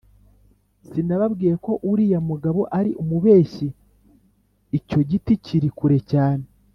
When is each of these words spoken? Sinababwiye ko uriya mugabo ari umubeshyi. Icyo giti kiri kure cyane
Sinababwiye 0.87 1.55
ko 1.65 1.71
uriya 1.91 2.19
mugabo 2.29 2.61
ari 2.77 2.91
umubeshyi. 3.01 3.67
Icyo 4.77 4.99
giti 5.09 5.33
kiri 5.45 5.69
kure 5.77 5.99
cyane 6.11 6.45